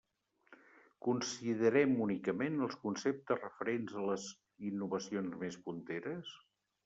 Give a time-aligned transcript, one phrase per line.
[1.07, 4.25] Considerem únicament els conceptes referents a les
[4.71, 6.35] innovacions més punteres?